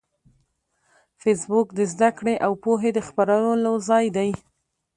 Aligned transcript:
فېسبوک 1.21 1.67
د 1.77 1.79
زده 1.93 2.09
کړې 2.17 2.35
او 2.45 2.51
پوهې 2.63 2.89
د 2.93 2.99
خپرولو 3.07 3.71
ځای 3.89 4.05
دی 4.17 4.29